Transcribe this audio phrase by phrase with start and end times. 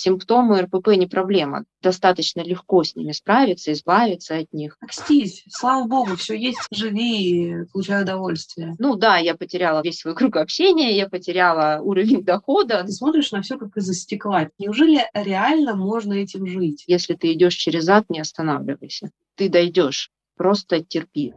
[0.00, 1.64] Симптомы РПП не проблема.
[1.82, 4.78] Достаточно легко с ними справиться, избавиться от них.
[4.80, 8.74] Простись, слава богу, все есть, живи, получай удовольствие.
[8.78, 12.82] Ну да, я потеряла весь свой круг общения, я потеряла уровень дохода.
[12.82, 14.48] Ты смотришь на все как из-за стекла.
[14.58, 16.84] Неужели реально можно этим жить?
[16.86, 19.10] Если ты идешь через ад, не останавливайся.
[19.34, 20.10] Ты дойдешь.
[20.34, 21.34] Просто терпи.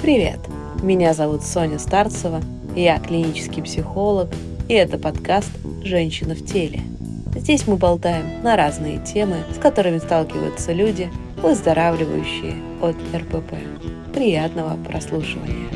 [0.00, 0.38] Привет!
[0.80, 2.40] Меня зовут Соня Старцева,
[2.76, 4.28] я клинический психолог,
[4.68, 5.50] и это подкаст
[5.82, 6.82] «Женщина в теле».
[7.34, 13.54] Здесь мы болтаем на разные темы, с которыми сталкиваются люди, выздоравливающие от РПП.
[14.12, 15.68] Приятного прослушивания!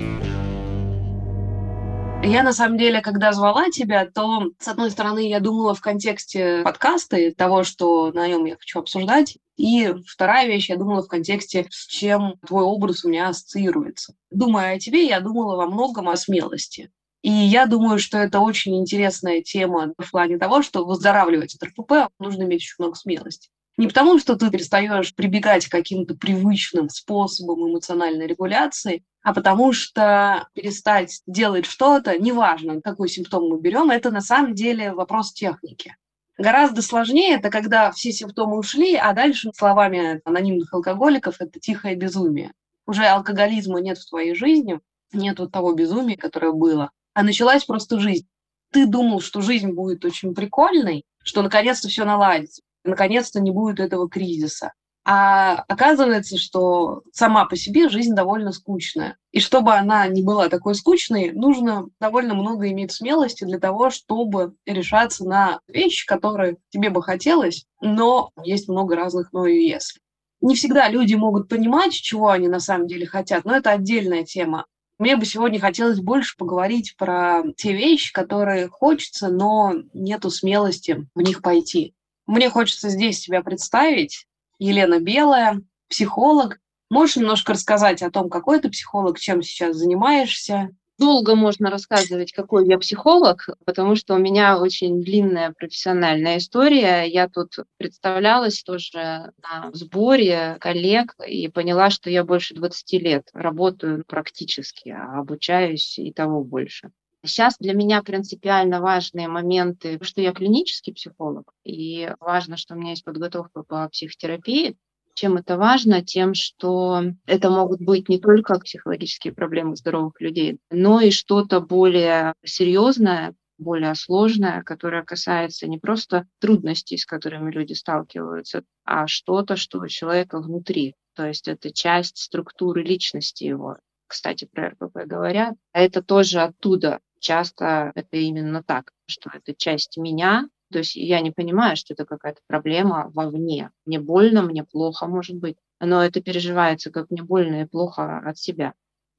[2.22, 6.60] Я, на самом деле, когда звала тебя, то, с одной стороны, я думала в контексте
[6.62, 9.38] подкаста и того, что на нем я хочу обсуждать.
[9.56, 14.14] И вторая вещь, я думала в контексте, с чем твой образ у меня ассоциируется.
[14.30, 16.90] Думая о тебе, я думала во многом о смелости.
[17.22, 22.12] И я думаю, что это очень интересная тема в плане того, что выздоравливать от РПП
[22.18, 23.48] нужно иметь очень много смелости.
[23.78, 30.48] Не потому, что ты перестаешь прибегать к каким-то привычным способам эмоциональной регуляции, а потому что
[30.52, 35.96] перестать делать что-то, неважно, какой симптом мы берем, это на самом деле вопрос техники.
[36.36, 42.52] Гораздо сложнее это, когда все симптомы ушли, а дальше, словами анонимных алкоголиков, это тихое безумие.
[42.84, 44.80] Уже алкоголизма нет в твоей жизни,
[45.12, 48.26] нет вот того безумия, которое было, а началась просто жизнь.
[48.72, 54.08] Ты думал, что жизнь будет очень прикольной, что наконец-то все наладится, наконец-то не будет этого
[54.08, 54.72] кризиса.
[55.04, 59.16] А оказывается, что сама по себе жизнь довольно скучная.
[59.32, 64.54] И чтобы она не была такой скучной, нужно довольно много иметь смелости для того, чтобы
[64.64, 70.00] решаться на вещи, которые тебе бы хотелось, но есть много разных «но» и «если».
[70.40, 74.66] Не всегда люди могут понимать, чего они на самом деле хотят, но это отдельная тема.
[74.98, 81.20] Мне бы сегодня хотелось больше поговорить про те вещи, которые хочется, но нету смелости в
[81.20, 81.94] них пойти.
[82.26, 84.26] Мне хочется здесь себя представить.
[84.58, 86.60] Елена Белая, психолог.
[86.88, 90.70] Можешь немножко рассказать о том, какой ты психолог, чем сейчас занимаешься?
[90.98, 97.04] Долго можно рассказывать, какой я психолог, потому что у меня очень длинная профессиональная история.
[97.04, 104.04] Я тут представлялась тоже на сборе коллег и поняла, что я больше 20 лет работаю
[104.06, 106.90] практически, а обучаюсь и того больше.
[107.24, 112.90] Сейчас для меня принципиально важные моменты, что я клинический психолог, и важно, что у меня
[112.90, 114.76] есть подготовка по психотерапии.
[115.14, 116.02] Чем это важно?
[116.02, 122.34] Тем, что это могут быть не только психологические проблемы здоровых людей, но и что-то более
[122.44, 129.78] серьезное, более сложное, которое касается не просто трудностей, с которыми люди сталкиваются, а что-то, что
[129.80, 130.94] у человека внутри.
[131.14, 133.76] То есть это часть структуры личности его.
[134.06, 135.54] Кстати, про РПП говорят.
[135.72, 141.20] А это тоже оттуда часто это именно так, что это часть меня, то есть я
[141.20, 143.70] не понимаю, что это какая-то проблема вовне.
[143.86, 148.38] Мне больно, мне плохо, может быть, но это переживается как мне больно и плохо от
[148.38, 148.74] себя.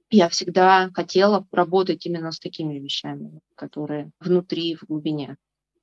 [0.10, 5.38] Я всегда хотела работать именно с такими вещами, которые внутри, в глубине.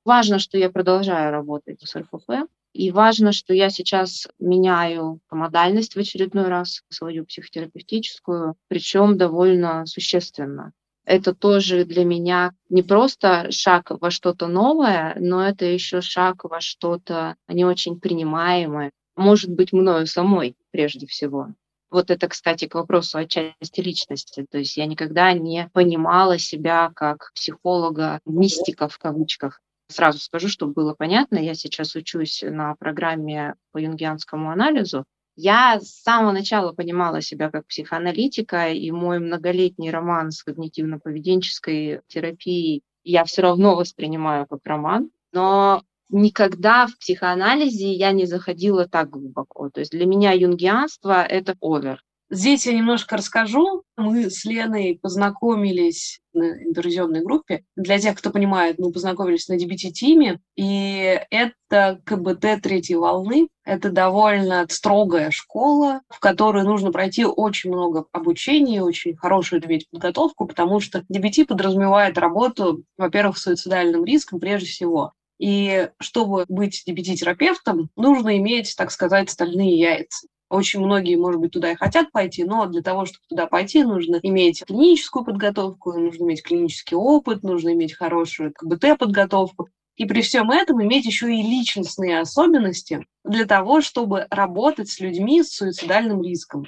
[0.05, 5.99] Важно, что я продолжаю работать с РФП, и важно, что я сейчас меняю модальность в
[5.99, 10.71] очередной раз, свою психотерапевтическую, причем довольно существенно
[11.11, 16.61] это тоже для меня не просто шаг во что-то новое, но это еще шаг во
[16.61, 21.49] что-то не очень принимаемое, может быть, мною самой прежде всего.
[21.89, 24.45] Вот это, кстати, к вопросу о части личности.
[24.49, 29.59] То есть я никогда не понимала себя как психолога, мистика в кавычках.
[29.89, 35.03] Сразу скажу, чтобы было понятно, я сейчас учусь на программе по юнгианскому анализу,
[35.35, 42.83] я с самого начала понимала себя как психоаналитика, и мой многолетний роман с когнитивно-поведенческой терапией
[43.03, 49.69] я все равно воспринимаю как роман, но никогда в психоанализе я не заходила так глубоко.
[49.69, 52.03] То есть для меня юнгианство— это овер.
[52.33, 53.83] Здесь я немножко расскажу.
[53.97, 57.65] Мы с Леной познакомились на интервизионной группе.
[57.75, 63.49] Для тех, кто понимает, мы познакомились на DBT-тиме, и это КБТ третьей волны.
[63.65, 70.47] Это довольно строгая школа, в которой нужно пройти очень много обучения, очень хорошую иметь подготовку,
[70.47, 75.11] потому что DBT подразумевает работу, во-первых, с суицидальным риском прежде всего.
[75.37, 80.27] И чтобы быть DBT-терапевтом, нужно иметь, так сказать, стальные яйца.
[80.51, 84.19] Очень многие, может быть, туда и хотят пойти, но для того, чтобы туда пойти, нужно
[84.21, 89.69] иметь клиническую подготовку, нужно иметь клинический опыт, нужно иметь хорошую КБТ-подготовку.
[89.95, 95.41] И при всем этом иметь еще и личностные особенности для того, чтобы работать с людьми
[95.41, 96.65] с суицидальным риском.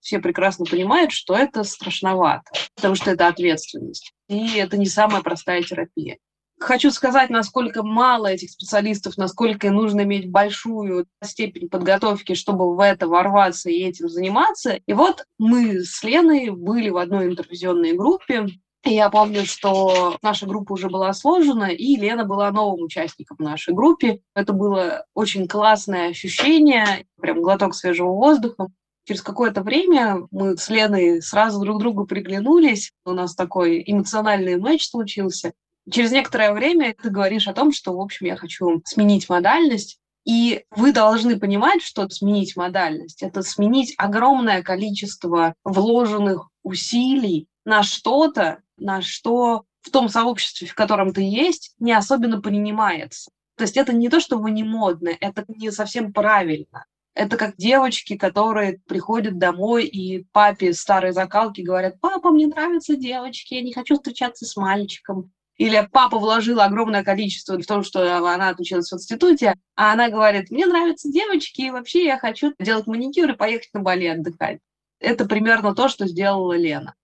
[0.00, 4.12] Все прекрасно понимают, что это страшновато, потому что это ответственность.
[4.28, 6.18] И это не самая простая терапия.
[6.62, 13.08] Хочу сказать, насколько мало этих специалистов, насколько нужно иметь большую степень подготовки, чтобы в это
[13.08, 14.78] ворваться и этим заниматься.
[14.86, 18.46] И вот мы с Леной были в одной интервизионной группе,
[18.84, 24.20] я помню, что наша группа уже была сложена, и Лена была новым участником нашей группе.
[24.34, 28.68] Это было очень классное ощущение, прям глоток свежего воздуха.
[29.04, 32.92] Через какое-то время мы с Леной сразу друг другу приглянулись.
[33.04, 35.52] У нас такой эмоциональный матч случился.
[35.90, 39.98] Через некоторое время ты говоришь о том, что, в общем, я хочу сменить модальность.
[40.24, 48.60] И вы должны понимать, что сменить модальность– это сменить огромное количество вложенных усилий на что-то,
[48.76, 53.30] на что в том сообществе, в котором ты есть, не особенно принимается.
[53.56, 56.86] То есть это не то, что вы не модны, это не совсем правильно.
[57.14, 63.54] Это как девочки, которые приходят домой и папе старой закалки говорят, папа, мне нравятся девочки,
[63.54, 65.30] я не хочу встречаться с мальчиком.
[65.62, 70.50] Или папа вложил огромное количество в том, что она отучилась в институте, а она говорит,
[70.50, 74.58] мне нравятся девочки, и вообще я хочу делать маникюр и поехать на Бали отдыхать.
[74.98, 76.96] Это примерно то, что сделала Лена.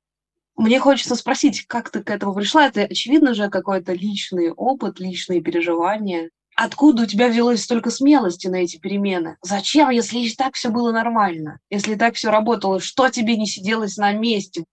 [0.56, 2.66] Мне хочется спросить, как ты к этому пришла?
[2.66, 6.30] Это, очевидно же, какой-то личный опыт, личные переживания.
[6.56, 9.36] Откуда у тебя взялось столько смелости на эти перемены?
[9.40, 11.60] Зачем, если и так все было нормально?
[11.70, 14.64] Если и так все работало, что тебе не сиделось на месте?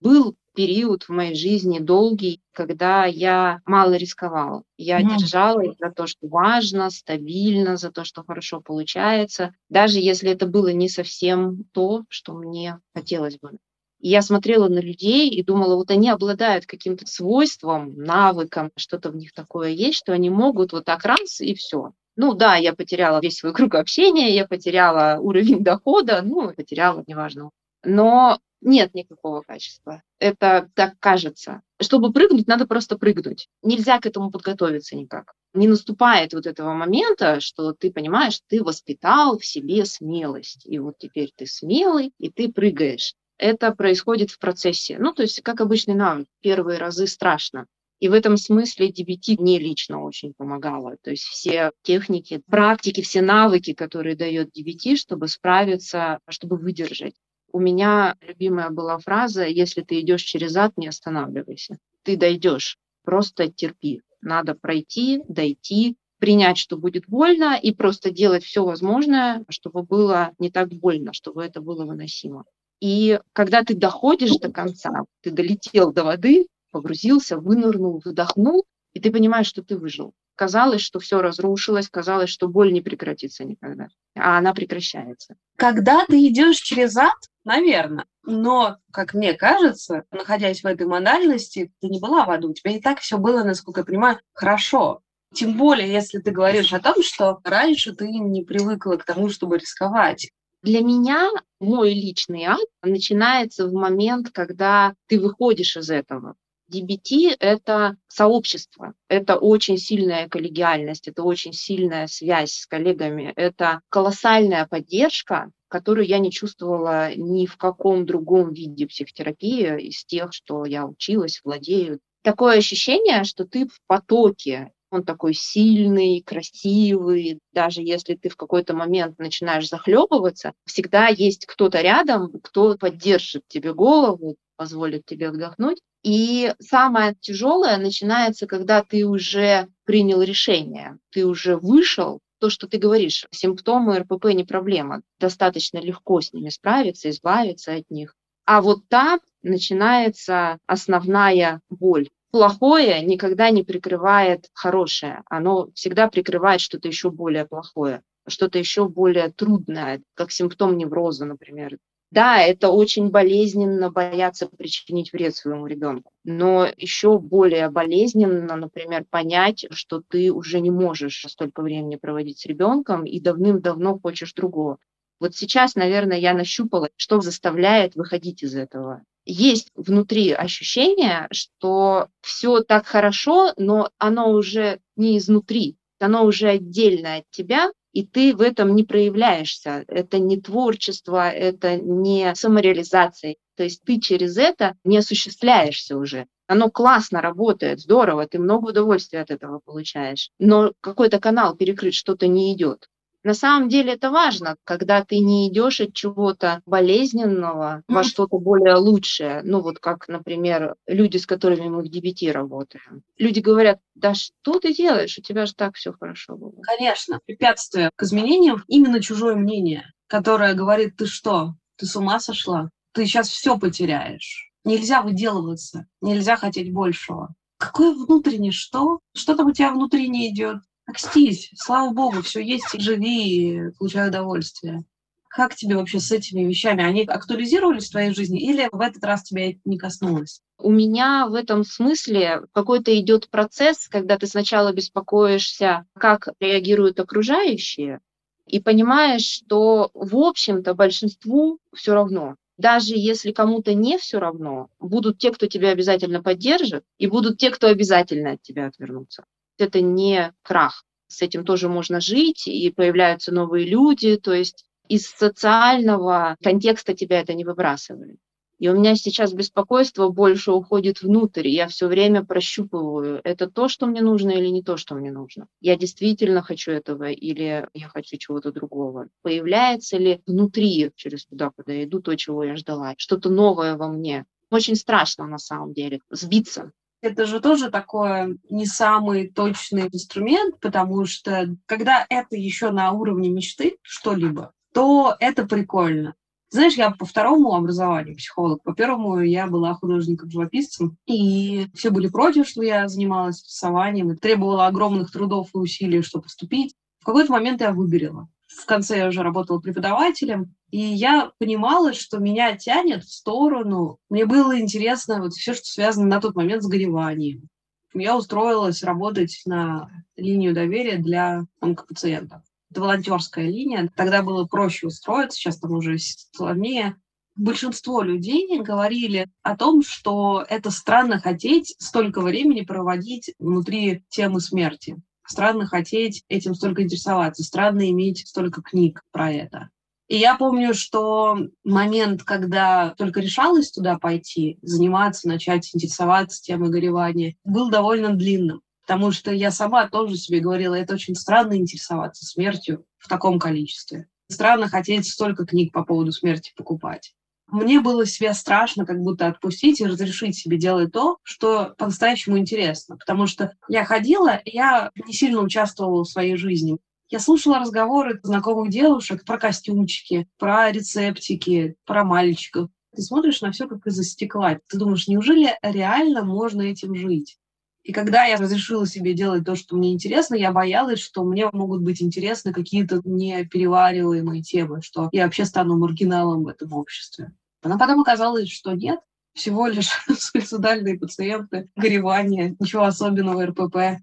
[0.00, 4.62] Был период в моей жизни долгий, когда я мало рисковала.
[4.76, 5.16] Я mm.
[5.18, 10.68] держалась за то, что важно, стабильно, за то, что хорошо получается, даже если это было
[10.68, 13.58] не совсем то, что мне хотелось бы.
[14.00, 19.16] И я смотрела на людей и думала, вот они обладают каким-то свойством, навыком, что-то в
[19.16, 21.92] них такое есть, что они могут вот так раз и все.
[22.16, 27.50] Ну да, я потеряла весь свой круг общения, я потеряла уровень дохода, ну, потеряла, неважно.
[27.84, 30.02] Но нет никакого качества.
[30.18, 31.62] Это так кажется.
[31.80, 33.48] Чтобы прыгнуть, надо просто прыгнуть.
[33.62, 35.34] Нельзя к этому подготовиться никак.
[35.52, 40.64] Не наступает вот этого момента, что ты понимаешь, ты воспитал в себе смелость.
[40.64, 44.98] И вот теперь ты смелый, и ты прыгаешь это происходит в процессе.
[45.00, 47.66] Ну, то есть, как обычный навык, первые разы страшно.
[47.98, 50.96] И в этом смысле DBT мне лично очень помогало.
[51.02, 57.14] То есть все техники, практики, все навыки, которые дает DBT, чтобы справиться, чтобы выдержать.
[57.52, 61.76] У меня любимая была фраза «Если ты идешь через ад, не останавливайся.
[62.02, 64.00] Ты дойдешь, просто терпи.
[64.22, 70.50] Надо пройти, дойти, принять, что будет больно, и просто делать все возможное, чтобы было не
[70.50, 72.44] так больно, чтобы это было выносимо.
[72.80, 78.64] И когда ты доходишь до конца, ты долетел до воды, погрузился, вынырнул, выдохнул,
[78.94, 80.14] и ты понимаешь, что ты выжил.
[80.36, 85.36] Казалось, что все разрушилось, казалось, что боль не прекратится никогда, а она прекращается.
[85.56, 87.14] Когда ты идешь через ад,
[87.44, 92.54] наверное, но, как мне кажется, находясь в этой модальности, ты не была в аду, у
[92.54, 95.02] тебя и так все было, насколько я понимаю, хорошо.
[95.34, 99.58] Тем более, если ты говоришь о том, что раньше ты не привыкла к тому, чтобы
[99.58, 100.30] рисковать.
[100.62, 106.36] Для меня мой личный ад начинается в момент, когда ты выходишь из этого.
[106.72, 114.66] DBT— это сообщество, это очень сильная коллегиальность, это очень сильная связь с коллегами, это колоссальная
[114.66, 120.86] поддержка, которую я не чувствовала ни в каком другом виде психотерапии из тех, что я
[120.86, 121.98] училась, владею.
[122.22, 127.38] Такое ощущение, что ты в потоке, он такой сильный, красивый.
[127.54, 133.72] Даже если ты в какой-то момент начинаешь захлебываться, всегда есть кто-то рядом, кто поддержит тебе
[133.72, 135.80] голову, позволит тебе отдохнуть.
[136.02, 142.78] И самое тяжелое начинается, когда ты уже принял решение, ты уже вышел, то, что ты
[142.78, 148.16] говоришь, симптомы РПП не проблема, достаточно легко с ними справиться, избавиться от них.
[148.46, 155.22] А вот там начинается основная боль плохое никогда не прикрывает хорошее.
[155.30, 161.76] Оно всегда прикрывает что-то еще более плохое, что-то еще более трудное, как симптом невроза, например.
[162.12, 169.64] Да, это очень болезненно бояться причинить вред своему ребенку, но еще более болезненно, например, понять,
[169.70, 174.76] что ты уже не можешь столько времени проводить с ребенком и давным-давно хочешь другого.
[175.20, 182.60] Вот сейчас, наверное, я нащупала, что заставляет выходить из этого есть внутри ощущение, что все
[182.60, 188.40] так хорошо, но оно уже не изнутри, оно уже отдельно от тебя, и ты в
[188.40, 189.84] этом не проявляешься.
[189.88, 193.36] Это не творчество, это не самореализация.
[193.56, 196.26] То есть ты через это не осуществляешься уже.
[196.46, 200.30] Оно классно работает, здорово, ты много удовольствия от этого получаешь.
[200.38, 202.88] Но какой-то канал перекрыть что-то не идет.
[203.24, 208.74] На самом деле это важно, когда ты не идешь от чего-то болезненного во что-то более
[208.74, 209.42] лучшее.
[209.44, 213.02] Ну вот как, например, люди, с которыми мы в DBT работаем.
[213.18, 216.54] Люди говорят, да что ты делаешь, у тебя же так все хорошо было.
[216.62, 222.70] Конечно, препятствие к изменениям именно чужое мнение, которое говорит, ты что, ты с ума сошла?
[222.92, 224.50] Ты сейчас все потеряешь.
[224.64, 227.34] Нельзя выделываться, нельзя хотеть большего.
[227.58, 228.98] Какое внутреннее что?
[229.14, 230.58] Что там у тебя внутри не идет?
[230.92, 234.84] Окстись, слава богу, все есть, живи получай удовольствие.
[235.26, 236.84] Как тебе вообще с этими вещами?
[236.84, 240.42] Они актуализировались в твоей жизни или в этот раз тебя это не коснулось?
[240.58, 248.00] У меня в этом смысле какой-то идет процесс, когда ты сначала беспокоишься, как реагируют окружающие,
[248.46, 252.36] и понимаешь, что в общем-то большинству все равно.
[252.58, 257.48] Даже если кому-то не все равно, будут те, кто тебя обязательно поддержит, и будут те,
[257.48, 259.24] кто обязательно от тебя отвернутся
[259.62, 260.84] это не крах.
[261.06, 267.20] С этим тоже можно жить, и появляются новые люди, то есть из социального контекста тебя
[267.20, 268.18] это не выбрасывает.
[268.58, 271.48] И у меня сейчас беспокойство больше уходит внутрь.
[271.48, 275.48] Я все время прощупываю, это то, что мне нужно или не то, что мне нужно.
[275.60, 279.08] Я действительно хочу этого или я хочу чего-то другого.
[279.22, 283.88] Появляется ли внутри, через туда, куда я иду, то, чего я ждала, что-то новое во
[283.88, 284.26] мне.
[284.48, 286.70] Очень страшно на самом деле сбиться
[287.02, 293.28] это же тоже такой не самый точный инструмент, потому что когда это еще на уровне
[293.28, 296.14] мечты что-либо, то это прикольно.
[296.50, 302.46] Знаешь, я по второму образованию психолог, по первому я была художником-живописцем, и все были против,
[302.46, 306.74] что я занималась рисованием, и требовала огромных трудов и усилий, чтобы поступить.
[307.00, 308.28] В какой-то момент я выгорела.
[308.56, 313.98] В конце я уже работала преподавателем, и я понимала, что меня тянет в сторону.
[314.08, 317.48] Мне было интересно вот все, что связано на тот момент с гореванием.
[317.94, 322.42] Я устроилась работать на линию доверия для онкопациентов.
[322.70, 323.90] Это волонтерская линия.
[323.96, 326.96] Тогда было проще устроиться, сейчас там уже сложнее.
[327.34, 334.96] Большинство людей говорили о том, что это странно хотеть столько времени проводить внутри темы смерти.
[335.26, 339.70] Странно хотеть этим столько интересоваться, странно иметь столько книг про это.
[340.08, 347.36] И я помню, что момент, когда только решалась туда пойти, заниматься, начать интересоваться темой горевания,
[347.44, 348.60] был довольно длинным.
[348.86, 354.06] Потому что я сама тоже себе говорила, это очень странно интересоваться смертью в таком количестве.
[354.28, 357.14] Странно хотеть столько книг по поводу смерти покупать.
[357.52, 362.96] Мне было себя страшно как будто отпустить и разрешить себе делать то, что по-настоящему интересно.
[362.96, 366.78] Потому что я ходила, я не сильно участвовала в своей жизни.
[367.10, 372.70] Я слушала разговоры знакомых девушек про костюмчики, про рецептики, про мальчиков.
[372.96, 374.58] Ты смотришь на все как из-за стекла.
[374.68, 377.36] Ты думаешь, неужели реально можно этим жить?
[377.82, 381.82] И когда я разрешила себе делать то, что мне интересно, я боялась, что мне могут
[381.82, 387.32] быть интересны какие-то неперевариваемые темы, что я вообще стану маргиналом в этом обществе.
[387.62, 389.00] Но потом оказалось, что нет,
[389.34, 394.02] всего лишь суицидальные пациенты, горевание, ничего особенного РПП.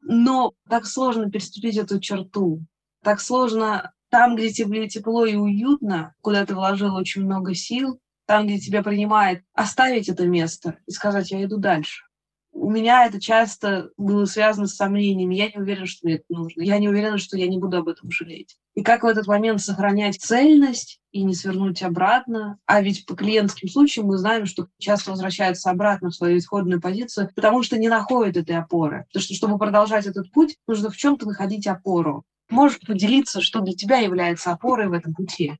[0.00, 2.64] Но так сложно переступить эту черту.
[3.02, 8.46] Так сложно там, где тебе тепло и уютно, куда ты вложил очень много сил, там,
[8.46, 12.04] где тебя принимает, оставить это место и сказать, я иду дальше.
[12.52, 15.34] У меня это часто было связано с сомнениями.
[15.34, 16.62] Я не уверена, что мне это нужно.
[16.62, 18.56] Я не уверена, что я не буду об этом жалеть.
[18.74, 22.58] И как в этот момент сохранять цельность и не свернуть обратно.
[22.66, 27.30] А ведь по клиентским случаям мы знаем, что часто возвращаются обратно в свою исходную позицию,
[27.34, 29.06] потому что не находят этой опоры.
[29.08, 32.24] Потому что, чтобы продолжать этот путь, нужно в чем-то находить опору.
[32.50, 35.56] Можешь поделиться, что для тебя является опорой в этом пути?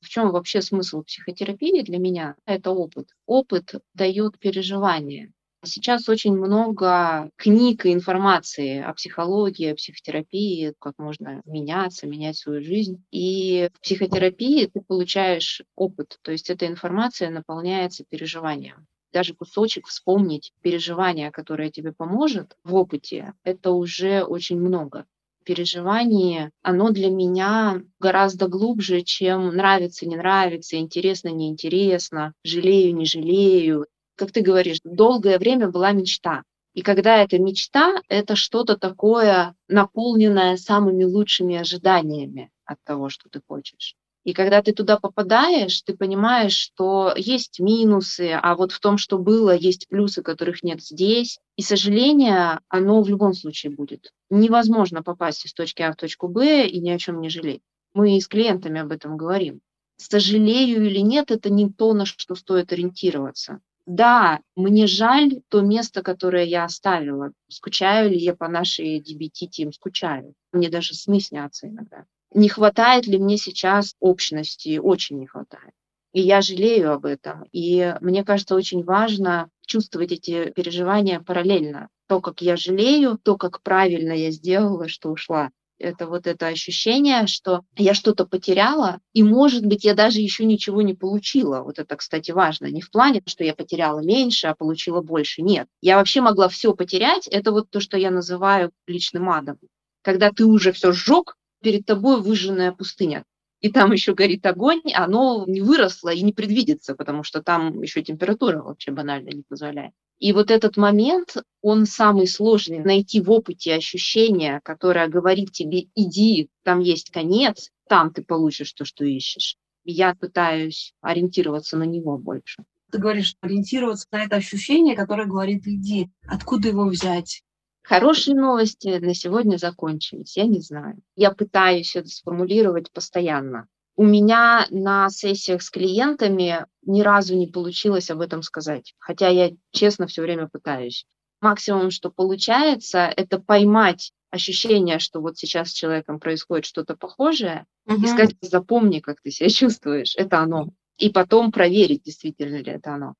[0.00, 2.36] В чем вообще смысл психотерапии для меня?
[2.46, 3.08] Это опыт.
[3.26, 5.32] Опыт дает переживание.
[5.66, 12.62] Сейчас очень много книг и информации о психологии, о психотерапии, как можно меняться, менять свою
[12.62, 13.04] жизнь.
[13.10, 18.86] И в психотерапии ты получаешь опыт, то есть эта информация наполняется переживанием.
[19.12, 25.06] Даже кусочек вспомнить переживание, которое тебе поможет в опыте, это уже очень много
[25.44, 33.86] переживание, оно для меня гораздо глубже, чем нравится, не нравится, интересно, неинтересно, жалею, не жалею
[34.16, 36.42] как ты говоришь, долгое время была мечта.
[36.74, 43.40] И когда эта мечта, это что-то такое, наполненное самыми лучшими ожиданиями от того, что ты
[43.46, 43.94] хочешь.
[44.26, 49.18] И когда ты туда попадаешь, ты понимаешь, что есть минусы, а вот в том, что
[49.18, 51.38] было, есть плюсы, которых нет здесь.
[51.54, 54.12] И сожаление, оно в любом случае будет.
[54.28, 57.62] Невозможно попасть из точки А в точку Б и ни о чем не жалеть.
[57.94, 59.60] Мы и с клиентами об этом говорим.
[59.96, 63.60] Сожалею или нет, это не то, на что стоит ориентироваться.
[63.86, 67.30] Да, мне жаль то место, которое я оставила.
[67.48, 69.72] Скучаю ли я по нашей DBT-тим?
[69.72, 70.34] Скучаю.
[70.52, 72.04] Мне даже сны снятся иногда.
[72.34, 74.78] Не хватает ли мне сейчас общности?
[74.78, 75.72] Очень не хватает.
[76.12, 77.44] И я жалею об этом.
[77.52, 81.88] И мне кажется, очень важно чувствовать эти переживания параллельно.
[82.08, 85.50] То, как я жалею, то, как правильно я сделала, что ушла.
[85.78, 90.80] Это вот это ощущение, что я что-то потеряла, и, может быть, я даже еще ничего
[90.80, 91.60] не получила.
[91.60, 92.66] Вот это, кстати, важно.
[92.66, 95.42] Не в плане, что я потеряла меньше, а получила больше.
[95.42, 95.68] Нет.
[95.82, 97.26] Я вообще могла все потерять.
[97.28, 99.58] Это вот то, что я называю личным адом.
[100.02, 103.24] Когда ты уже все сжег, перед тобой выжженная пустыня
[103.60, 108.02] и там еще горит огонь, оно не выросло и не предвидится, потому что там еще
[108.02, 109.92] температура вообще банально не позволяет.
[110.18, 116.48] И вот этот момент, он самый сложный, найти в опыте ощущение, которое говорит тебе, иди,
[116.62, 119.56] там есть конец, там ты получишь то, что ищешь.
[119.84, 122.64] я пытаюсь ориентироваться на него больше.
[122.90, 126.08] Ты говоришь, ориентироваться на это ощущение, которое говорит, иди.
[126.26, 127.42] Откуда его взять?
[127.88, 131.00] Хорошие новости на сегодня закончились, я не знаю.
[131.14, 133.68] Я пытаюсь это сформулировать постоянно.
[133.94, 139.52] У меня на сессиях с клиентами ни разу не получилось об этом сказать, хотя я
[139.70, 141.06] честно все время пытаюсь.
[141.40, 148.02] Максимум, что получается, это поймать ощущение, что вот сейчас с человеком происходит что-то похожее, угу.
[148.02, 150.70] и сказать, запомни, как ты себя чувствуешь, это оно.
[150.98, 153.14] И потом проверить, действительно ли это оно.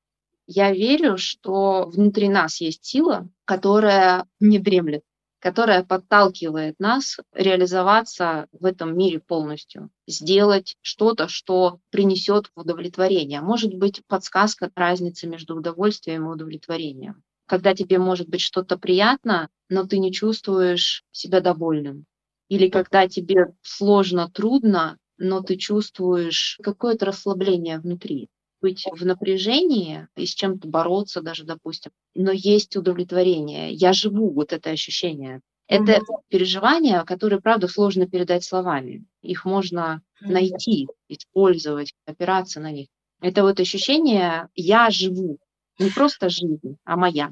[0.47, 5.03] Я верю, что внутри нас есть сила, которая не дремлет,
[5.39, 13.41] которая подталкивает нас реализоваться в этом мире полностью, сделать что-то, что принесет удовлетворение.
[13.41, 17.23] Может быть, подсказка разницы между удовольствием и удовлетворением.
[17.45, 22.05] Когда тебе может быть что-то приятно, но ты не чувствуешь себя довольным.
[22.47, 28.29] Или когда тебе сложно, трудно, но ты чувствуешь какое-то расслабление внутри
[28.67, 33.71] быть в напряжении и с чем-то бороться даже, допустим, но есть удовлетворение.
[33.71, 35.39] Я живу вот это ощущение.
[35.67, 36.15] Это mm-hmm.
[36.29, 39.05] переживания, которые, правда, сложно передать словами.
[39.21, 40.31] Их можно mm-hmm.
[40.31, 42.87] найти, использовать, опираться на них.
[43.21, 45.37] Это вот ощущение «я живу»,
[45.79, 47.31] не просто жизнь, а моя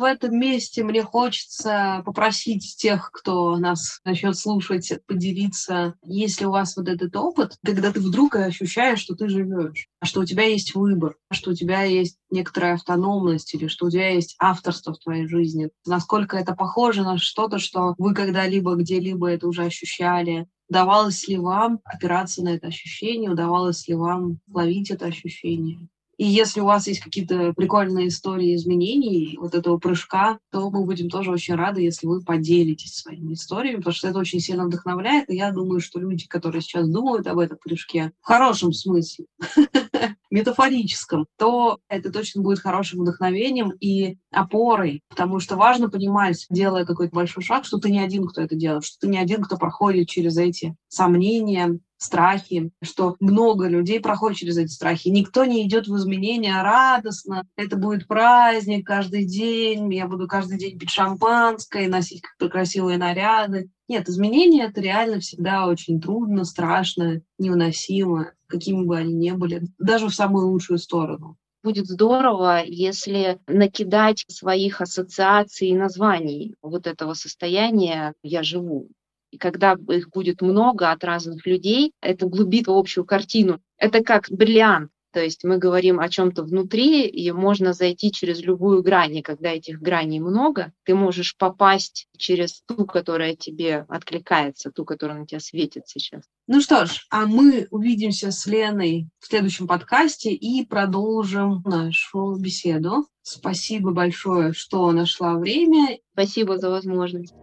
[0.00, 6.76] в этом месте мне хочется попросить тех, кто нас начнет слушать, поделиться, если у вас
[6.76, 11.16] вот этот опыт, когда ты вдруг ощущаешь, что ты живешь, что у тебя есть выбор,
[11.30, 15.68] что у тебя есть некоторая автономность или что у тебя есть авторство в твоей жизни.
[15.86, 21.80] Насколько это похоже на что-то, что вы когда-либо где-либо это уже ощущали, Удавалось ли вам
[21.82, 25.88] опираться на это ощущение, удавалось ли вам ловить это ощущение?
[26.20, 31.08] И если у вас есть какие-то прикольные истории изменений вот этого прыжка, то мы будем
[31.08, 35.30] тоже очень рады, если вы поделитесь своими историями, потому что это очень сильно вдохновляет.
[35.30, 39.24] И я думаю, что люди, которые сейчас думают об этом прыжке, в хорошем смысле,
[40.30, 47.14] метафорическом, то это точно будет хорошим вдохновением и опорой, потому что важно понимать, делая какой-то
[47.14, 50.10] большой шаг, что ты не один, кто это делает, что ты не один, кто проходит
[50.10, 55.08] через эти сомнения, страхи, что много людей проходят через эти страхи.
[55.08, 57.46] Никто не идет в изменения радостно.
[57.56, 59.92] Это будет праздник каждый день.
[59.94, 63.70] Я буду каждый день пить шампанское, носить красивые наряды.
[63.86, 70.06] Нет, изменения это реально всегда очень трудно, страшно, невыносимо, какими бы они ни были, даже
[70.06, 78.14] в самую лучшую сторону будет здорово, если накидать своих ассоциаций и названий вот этого состояния
[78.22, 78.88] «я живу».
[79.30, 83.60] И когда их будет много от разных людей, это глубит общую картину.
[83.76, 84.90] Это как бриллиант.
[85.12, 89.16] То есть мы говорим о чем-то внутри, и можно зайти через любую грань.
[89.16, 95.18] И когда этих граней много, ты можешь попасть через ту, которая тебе откликается, ту, которая
[95.18, 96.22] на тебя светит сейчас.
[96.46, 103.06] Ну что ж, а мы увидимся с Леной в следующем подкасте и продолжим нашу беседу.
[103.22, 105.98] Спасибо большое, что нашла время.
[106.12, 107.34] Спасибо за возможность.